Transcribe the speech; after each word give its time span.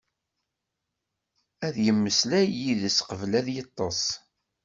Ad 1.65 1.75
yemmeslay 1.85 2.47
yid-s 2.61 2.97
qbel 3.07 3.31
ad 3.39 3.47
yeṭṭeṣ. 3.55 4.01